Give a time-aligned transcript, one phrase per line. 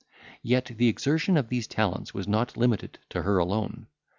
[0.41, 3.85] Yet the exertion of these talents was not limited to her alone.